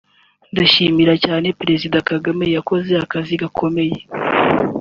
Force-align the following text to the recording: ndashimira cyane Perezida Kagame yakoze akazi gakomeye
ndashimira 0.51 1.13
cyane 1.25 1.47
Perezida 1.59 1.97
Kagame 2.09 2.43
yakoze 2.55 2.91
akazi 3.03 3.33
gakomeye 3.41 3.97